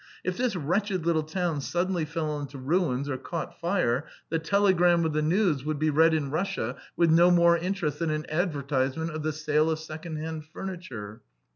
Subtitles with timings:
[0.23, 5.13] If this wretched little town suddenly fell into ruins or caught fire, the telegram with
[5.13, 9.21] the news would be read in Russia with no more interest than an advertisement of
[9.21, 11.21] the sale of second hand furniture.